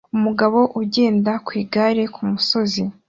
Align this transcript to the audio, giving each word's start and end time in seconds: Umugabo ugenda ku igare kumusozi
Umugabo 0.15 0.59
ugenda 0.81 1.31
ku 1.45 1.51
igare 1.61 2.03
kumusozi 2.13 2.81